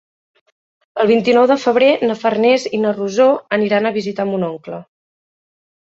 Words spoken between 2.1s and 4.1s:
na Farners i na Rosó aniran a